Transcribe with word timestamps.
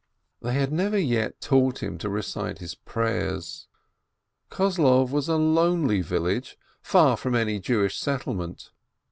They 0.41 0.53
had 0.55 0.71
never 0.71 0.97
yet 0.97 1.39
taught 1.39 1.83
him 1.83 1.99
to 1.99 2.09
recite 2.09 2.57
his 2.57 2.73
prayers. 2.73 3.67
Kozlov 4.49 5.11
was 5.11 5.27
a 5.29 5.35
lonely 5.37 6.01
village, 6.01 6.57
far 6.81 7.15
from 7.15 7.35
any 7.35 7.59
Jewish 7.59 7.99
set 7.99 8.21
tlement. 8.21 8.71